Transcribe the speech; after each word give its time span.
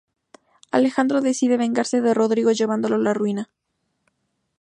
Alejandro 0.77 1.21
decide 1.21 1.57
vengarse 1.57 2.01
de 2.01 2.15
Rodrigo 2.15 2.51
llevándolo 2.51 2.95
a 2.95 2.97
la 2.97 3.13
ruina. 3.13 3.51